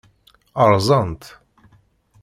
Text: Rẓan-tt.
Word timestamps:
Rẓan-tt. 0.71 1.29